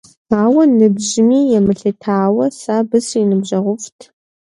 Ауэ, 0.41 0.63
ныбжьми 0.77 1.39
емылъытауэ, 1.57 2.45
сэ 2.59 2.71
абы 2.79 2.97
сриныбжьэгъуфӀт. 3.05 3.99